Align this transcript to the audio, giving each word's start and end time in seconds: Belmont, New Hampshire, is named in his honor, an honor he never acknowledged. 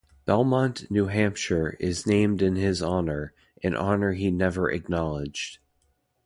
Belmont, 0.25 0.89
New 0.89 1.05
Hampshire, 1.09 1.77
is 1.79 2.07
named 2.07 2.41
in 2.41 2.55
his 2.55 2.81
honor, 2.81 3.35
an 3.61 3.75
honor 3.75 4.13
he 4.13 4.31
never 4.31 4.67
acknowledged. 4.71 5.59